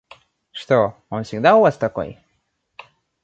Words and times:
Что, 0.51 0.95
он 1.11 1.23
всегда 1.25 1.55
у 1.55 1.61
вас 1.61 1.77
такой? 1.77 2.17